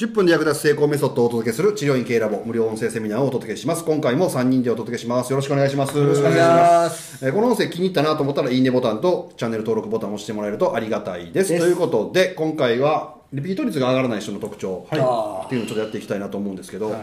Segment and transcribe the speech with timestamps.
[0.00, 3.84] 10分で役立つ成功メソッドをお届けする治療院系ラボ無料音声セミナーをお届けします。
[3.84, 5.30] 今回も3人でお届けします。
[5.30, 5.98] よろしくお願いします。
[5.98, 11.50] よろしくお願いしますえーこの音声気に入ったなと思ったらいいねボタンとチャンネル登録ボタンを押してもらえるとありがたいです。
[11.50, 17.02] ですということで、今回はリピート率が上がらない人の特徴はいっていうのをちょっとやっていきたいなと思うんですけど、はい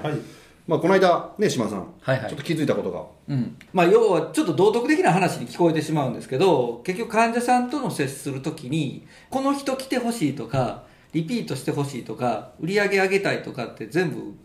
[0.66, 3.04] まあこの間ね、島さん、はいはいちょっと気づいたことが。
[3.30, 10.87] うんまあ、要はちょっと道徳的な話に聞こえてしまうんですけど結局患者さんとの接するときにこの人来てほしいとか
[11.18, 14.36] リピートしてほしいとか売り上げ上げたいとかって全部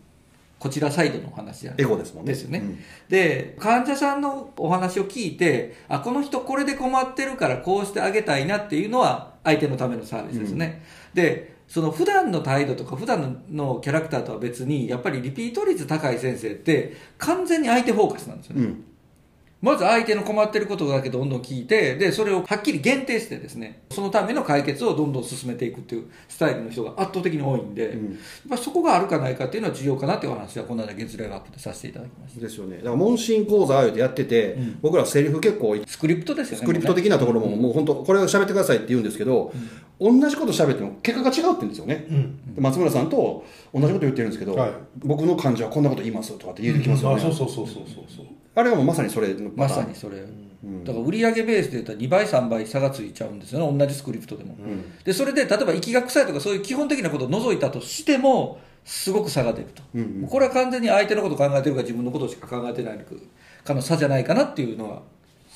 [0.57, 2.31] こちらサイドのお話じゃないエゴですもんね。
[2.31, 2.79] ですよね、うん。
[3.09, 10.83] で患者さんのお話を聞いてあこの人これで困ってるからこうしてあげたいなっていうのは相手のためのサービスですね、
[11.13, 18.83] でその普段の態度とか普段のキャラクターとは別にやっぱりリピート率高い先生って完全に相手フォーカスなんですよね、うん。
[19.63, 28.17] まず相手の困ってることだけどんどん聞いて、で、それをはっきり限定してですね、そのための解決をどんどん進めていくっていうスタイルの人が圧倒的に多いんで、うんや
[28.47, 32.77] っぱそこがあるかないかっていうのは重要かなっていうお話は、この間月例アップでさせていただきましですよね。
[32.77, 35.87] だから問診講座でやってて、僕らセリフ結構た。
[35.87, 36.63] スクリプトですよね。
[36.63, 39.53] スクリプト的なところも、もう本当、これを喋ってくださいって言うんですけど、
[40.03, 42.05] 同じこと喋っても結果が違うって言うんですよね。
[42.09, 42.55] うん。
[42.55, 44.71] で松村さんと同じこと言ってるんですけど、はい。
[44.97, 47.15] 僕の感じはこんなこと言いますとかって言えてきますよね。
[47.15, 48.25] あそうそうそうそうそうそう。
[48.55, 54.55] あれはもうまさにそれのパまさにそれ、だから売上ベースで言ったら2倍3倍差がついちゃうんですよね同じスクリプトでも、
[55.03, 60.27] でそれで例えば息が臭いとかそういう基本的なことを除いたとしてもすごく差が出ると、うんうん。
[60.27, 62.99] これは完全に相手のことを考えてるか自分のことしか考えてない
[63.63, 65.01] かの差じゃないかなっていうのは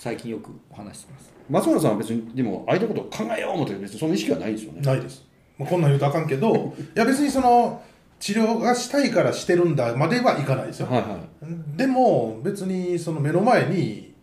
[0.07, 1.33] 最近よくお話ししてます。
[1.49, 4.79] 松村さんは別に、でも相手のことを考えよう思って別にその意識はないですよね。
[4.79, 5.25] ないです、
[5.57, 7.81] まあ、こんなん言うとあかんけど いや別にその
[8.17, 11.77] 治療がしたいからしてるんだまではいかないですよ、はいはい。
[11.77, 14.13] でも別にその目の前に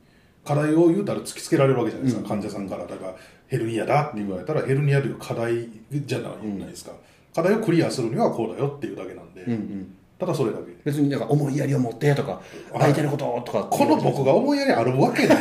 [0.43, 3.15] 課題を言うたら突きつけられるわけじゃないですか、患者さんからだから
[3.47, 6.93] ヘルニアだって言われたら、ヘルニアという課題じゃないですか、
[7.35, 9.95] 課題をクリアするにはこうだよっていうだけなんで、うんうん。
[10.19, 10.73] ただそれだけ。
[10.84, 12.41] 別になんか思いやりを持ってとか、
[12.73, 12.93] はい。
[12.93, 13.65] 相手のこととか。
[13.65, 15.39] この僕が思いやりあるわけない。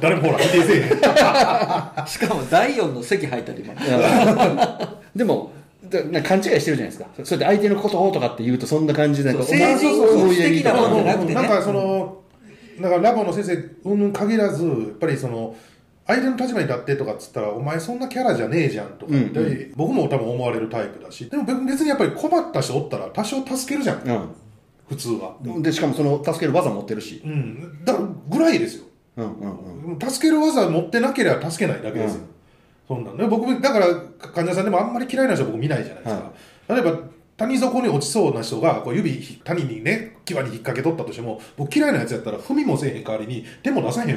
[0.00, 0.88] 誰もほら否定せえへん。
[2.06, 3.74] しかも第4の席入ったり今。
[5.14, 5.52] でも、
[5.84, 7.06] だなんか勘違いしてるじゃないですか。
[7.18, 11.34] そそれで相手のことをとかって言うとそんな感じで、なん的なもんじゃなくてね。
[11.34, 12.16] なんかその
[12.80, 15.54] だからラボの先生うんぬん限らずやっぱりその
[16.12, 24.34] 相手の立場に立ってとかっつったらお前そんなキャラじゃねえじゃんとかって、うんう僕も多分思われるタイプだしでも別にやっぱり困った人おったら多少助けるじゃん。
[24.88, 25.62] 普通は、うん。
[25.62, 27.22] で、しかもその助ける技持ってるし。
[27.24, 27.94] うん、だ
[28.28, 28.84] ぐらいですよ。
[29.16, 29.98] うんうんうん。
[29.98, 32.24] 助ける技持ってなければ助けないだけですよ、
[32.86, 33.16] そんなん。
[33.16, 33.86] ね僕だから
[34.18, 36.32] 患者さんでもあんまり嫌いな人僕見ないじゃないですか、
[36.68, 36.98] 例えば
[37.36, 44.16] 谷底に落ちそうな人がこう指ひ谷にね際に引っ掛けとったとしても僕嫌いなやつやったら踏みもせえへん代わりに手も出さへん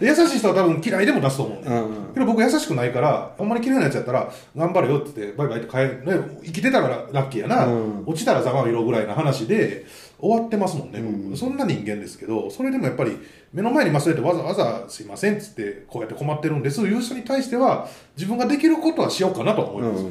[0.00, 9.84] 優しい人は多分嫌いでも出すと思うね、うんうんけど僕優しくないからあんまり嫌いなやつやったら頑張れよって言ってバイバイって帰る、ね、生きてたからラッキーやな、うん落ちたらざまみろぐらいな話で
[10.18, 13.18] 終わってますもんね、うんそんな人間ですけどそれでもやっぱり
[13.52, 20.10] 目の前にまあそうやってわざわざ「すいません」っつってこうやって困ってるんですいう人に対しては自分ができることはしようかなと思いますね、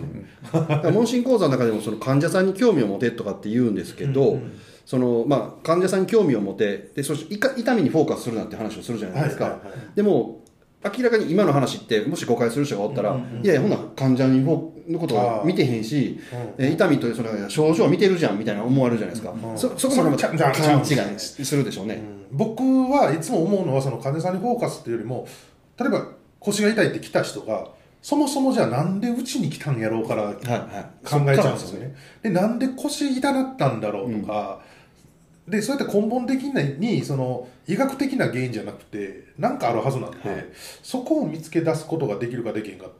[0.51, 4.39] だから問診講座の中でもその患者さんに興味を持てとかっ言うんですけど、
[4.85, 9.77] そのまあ、患者さんに興味を持てでそしていか痛みにフォーカスするなんて話をするじゃないですか、はいはいはい。
[9.95, 10.41] でも
[10.95, 16.19] 明らかに今の話ってもし誤解する人がおったら、いやいやほんなら患者のことは見てへんし、
[16.59, 25.27] え痛みというその症状を見てるじゃんみたいな思われるじゃないですか、そそこまでまたそれちゃ勘違いするでしょうね、僕はいつも思うのはその患者さんにフォーカスっていうよりも
[25.79, 26.07] 例えば
[26.39, 27.69] 腰が痛いって来た人が
[28.05, 31.95] そもそもじゃあなんでうちに来たんやろうから考えちゃうんですよね。
[32.21, 34.61] でなんで腰痛なったんだろうとか、
[35.47, 40.45] でそうやって根本的にその医学的な原因じゃなくて何かあるはずなんで、はい。
[40.83, 42.91] そこを見つけ出すことができるかできへんか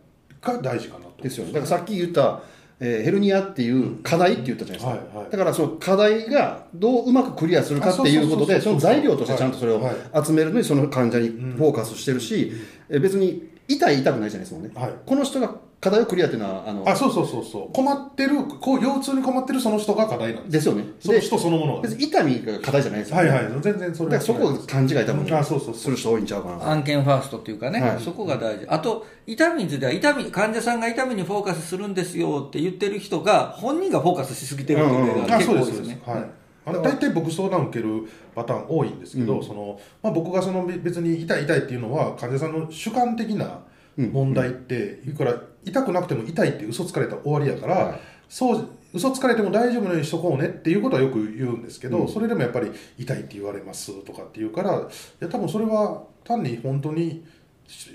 [0.41, 1.21] が大事かなと。
[1.21, 1.53] ですよね。
[1.53, 2.41] だからさっき言った、
[2.79, 10.25] えーヘルニアっていう課題って言ったじゃないですか、だからその課題がどううまくクリアするかっていうことであその材料としてちゃんとそれをはい。
[10.25, 12.51] 集めるのにその患者にフォーカスしてるし、
[12.89, 14.93] えー別に痛い痛くないじゃないですもんね、はい。
[15.05, 17.73] この人が課題をクリアっていうのはあのあそうそうそうそう。
[17.73, 20.51] 困ってるこう腰痛に困ってるその人が課題なんです。
[20.51, 20.85] ですよね。
[20.99, 21.81] そので人そのものが。
[21.81, 23.29] 別に痛みが課題じゃないですよ、ね。
[23.29, 23.61] はいはい。
[23.61, 24.17] 全然それは。
[24.17, 25.75] だからそこを勘違い多分あそうそうそう。
[25.75, 26.71] する人多いんちゃうかな。
[26.71, 27.99] 案件ファーストっていうかね、はい。
[27.99, 28.65] そこが大事。
[28.67, 36.09] あと痛みについては痛み患者さんが痛みにフォーカスするんですよって言ってる人が本人がフォーカスしすぎてるっていうのがあ結そうですそうで構多いですねす。
[36.09, 43.61] はいあの大体僕相談受けるパターン多いんですけど、そのまあ、僕がそのべ別に痛い痛いっていうのは患者さんの主観的な
[43.97, 47.99] 問題って言うから痛くなくても痛いって嘘つかれたら終わりやから、はい。
[48.27, 54.83] そう嘘つかれても大丈夫なようにしとこうねっていうことはよく言うんですけど、それでもやっぱり痛いって言われますとかって言うからい
[55.19, 57.23] や多分それは単に本当に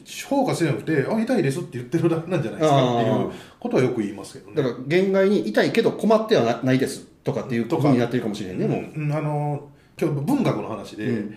[0.05, 4.56] 評価せなくてあ痛いですって言ってるだけなんじゃないですかっていうことはよく言いますけどね。
[4.56, 9.00] だから限界に痛いけど困ってはなないですとかっていうことになってるかもしれんねもう。
[9.00, 9.69] うんあの
[10.00, 11.37] 今日文学の話で、うん。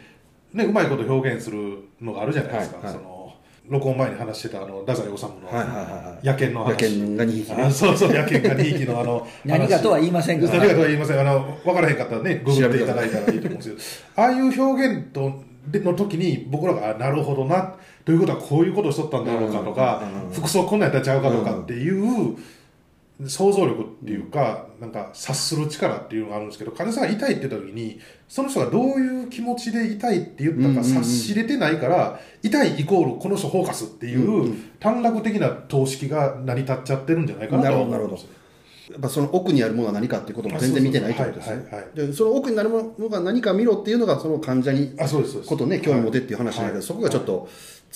[0.54, 2.94] ね、うまいこと表現するのがあるじゃないですか、はいはい。
[2.94, 3.14] その
[3.68, 6.26] 録音前に話してたあの太宰治のはいはいはいはい。
[6.26, 11.20] 野犬の話、野犬が2匹そうそう野犬が2匹のあの 何かとは言いませんが何かとは言いません。
[11.20, 14.22] あの分からへんかったらねググっていただいたらいいと思うんですけど。
[14.22, 17.76] ああいう表現とでの時に僕らがあなるほどな
[18.06, 20.34] ということはこういうことをしとったんだろうかとか、うんうん。
[20.34, 22.36] 服装こんなんやったらちゃうかとかっていう
[23.28, 38.30] 想像力っていうか、なんか察する力っていうのがあるんですけど患者さんが痛いって言った時にその人がどういう気持ちで痛いって言ったか察しれてないから、痛いイコールこの人フォーカスっていう短絡的な等式が成り立っちゃってるんじゃないかなとは思うんですよ
[38.92, 46.84] やっぱその奥にあるものは何かっていうことも全然見てないってことですでその奥になるものが何か見ろっていうのがその患者にあそうですことね興味持てっていう話なんだけど、はい。
[46.84, 47.48] そこがちょっと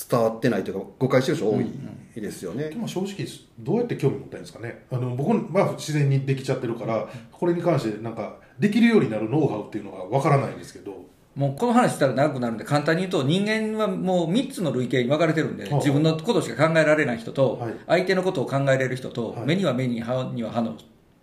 [0.10, 3.28] 伝わってないというか誤解してる人多いですよね、でも正直
[3.60, 4.86] どうやって興味持ったらいいんですかね。
[4.92, 11.06] あの僕は自然にできちゃってるからこれに関してなんかできるようになるノウハウっていうのがわからないんですけど
[11.38, 15.74] もうこの話したら長くなるんで簡単に言うと人間はもう3つの類型に分かれてるんではい。
[15.76, 17.74] 自分のことしか考えられない人とはい。
[17.86, 19.46] 相手のことを考えれる人とはい。
[19.46, 20.76] 目には目に歯には歯の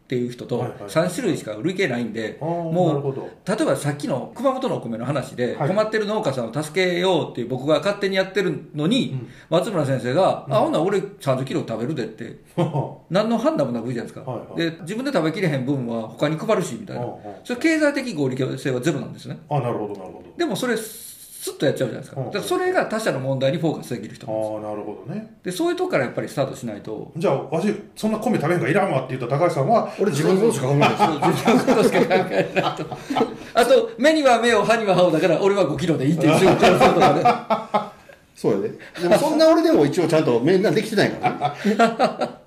[0.05, 0.79] っていう人とはいはい。
[0.81, 5.69] 3種類しか類型ないんでもう例えばさっきの熊本のお米の話ではい。
[5.69, 9.19] 困ってる農家さんを助けようっていう僕が勝手にやってるのに
[9.49, 12.37] 松村先生が「あほんなら俺30キロ食べるで」って
[13.09, 17.07] 何の判断もなく言うじゃないですか、で自分で食べきれへん分は他に配るしみたいな。
[17.43, 19.39] それ経済的合理性はゼロなんですね。
[19.49, 20.25] あなるほどなるほど。
[20.37, 20.77] でもそれ
[21.45, 22.21] スッとやっちゃうじゃないですか。
[22.23, 22.27] うん。
[22.29, 25.35] だからそれが他者の問題にフォーカスできる人あなんですあなるほどね。
[25.43, 27.13] でそういうとこからやっぱりスタートしないと。
[27.19, 31.33] じゃあわしそんな米食べんかいらんわって言った高橋さんは俺自分のことしか考えないですよそう。
[31.33, 32.77] 自分のことしか考えない。
[32.77, 32.87] と
[33.61, 37.23] あと目には目を歯には歯をだから俺は5キロでいいっていう仕事をするとかね。
[38.35, 38.71] そうやで。
[39.03, 41.77] でもそんな俺でも一応ちゃんと面談できてないからね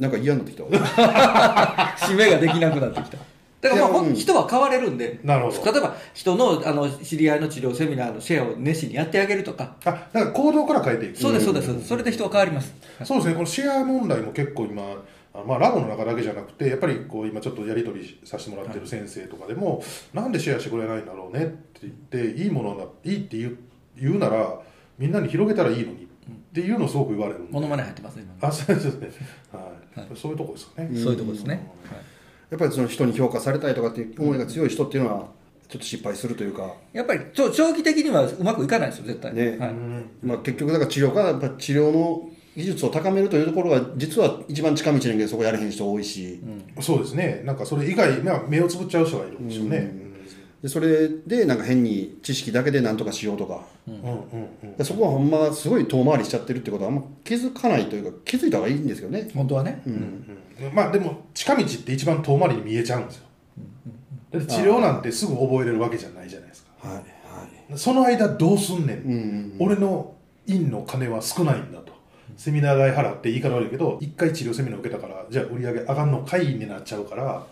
[0.00, 0.70] なんか嫌になってきたわ。
[2.00, 3.18] 締めができなくなってきた
[3.60, 4.14] だからまあうん。
[4.14, 5.20] 人は変われるんで。
[5.22, 5.72] なるほど。
[5.72, 9.76] 例えば人のあの知り合いの治療セミナーのシェアを熱心にやってあげるとか。
[9.84, 11.18] あだから行動から変えていく。
[11.18, 11.86] そうですそうです。
[11.86, 12.74] それで人は変わります。
[13.04, 14.82] そうですね、このシェア問題も結構今、
[15.46, 23.58] まあ、ラボの中だけじゃなくて、やっぱりこう今ちょっとやり取りさせてもらってる先生とかでも、なんでシェアしてくれないんだろうねって言って、いいものだ、いいって言う
[23.96, 24.60] 言うなら、
[24.98, 26.08] みんなに広げたらいいのにっ
[26.52, 27.52] ていうのをすごく言われるんで。
[27.52, 28.98] モノマネ入ってますね今あそうです。
[28.98, 29.08] ね、
[29.52, 30.06] はい。
[30.16, 30.88] そういうとこですかね。
[30.98, 31.70] そういうとこですね、
[32.50, 35.28] やっぱりその人に評価されたいとかっていう思いが強い人っていうのは
[35.68, 39.32] ちょっと失敗するというか、やっぱり長期的にはうまくいかないですよ絶対。
[39.32, 39.56] ね。
[39.58, 39.70] はい。
[39.70, 40.10] うん。
[40.22, 46.40] まあ、結局だから治療からやっぱ治療の技術を高めるというところが実は一番近道なんやけどそこやれへん人多いし、
[46.80, 49.76] そうですね、なんかそれ以外、まあ、目をつぶっちゃう人がいるんでしょうね。
[50.04, 50.09] うん
[50.62, 53.64] でそれでなんか変に知識だけで何とかしようとか。
[53.88, 54.76] うんうんうん。
[54.76, 59.92] でそこはほんますごい遠回りしちゃってるってことはあんま気づかないというか気づいた方がいいんですけどね、本当はね、うん。
[60.60, 60.74] うん。
[60.74, 63.22] まあでも近道って一番遠回りに見えちゃうんですよ。
[64.32, 66.88] だって治療なんてすぐ覚えれるわけじゃないじゃないですか。
[66.88, 67.78] はいはい。
[67.78, 70.14] その間どうすんねん、うんうん俺の
[70.46, 71.90] 院の金は少ないんだと。
[72.36, 77.44] セミナー代払って言い方悪いけど一回治療セミナー受けたからじゃあ売り上げ上がんのかいになっちゃうから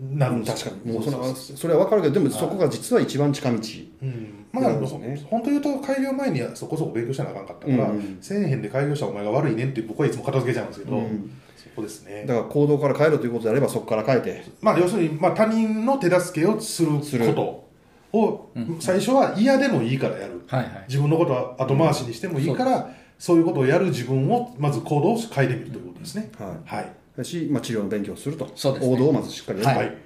[0.00, 0.92] なるんです確かに。
[0.92, 3.58] もうそれはそれは分かるけどでもそこが実は一番近道。
[4.02, 4.46] うん。
[4.52, 8.18] まあ、ね本当言うと開業前にはそこそこ勉強しなあかんかったから、うん。
[8.20, 11.30] せえへんで開業したお前が悪いねんって僕はいつも片付けちゃうんですけど、うん。
[11.56, 12.24] そこですね。
[12.26, 14.44] だから行動から変えるということであればそこから変えて。
[14.62, 17.66] まあ要するに、まあ、他人の手助けをするこ
[18.12, 20.84] とを最初は嫌でもいいからやる、はいはい。
[20.88, 26.48] 自分のことは後回しにしてもいいから、そういうことをやる自分をまず行動を変えてみるということですね、はい。
[26.64, 26.84] はい。
[26.84, 26.90] だ
[27.22, 28.50] し、まあ、治療の勉強をすると。
[28.56, 28.94] そうですね。
[28.94, 29.96] 王道をまずしっかりやるはい。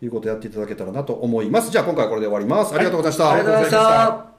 [0.00, 1.70] ということをやっていただけたらなと思います。
[1.70, 2.74] じゃあ今回はこれで終わります。
[2.74, 4.29] ありがとうございました、ありがとうございました